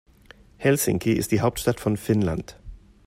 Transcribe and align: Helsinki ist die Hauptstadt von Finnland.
Helsinki 0.57 1.11
ist 1.13 1.31
die 1.31 1.41
Hauptstadt 1.41 1.79
von 1.79 1.95
Finnland. 1.95 2.57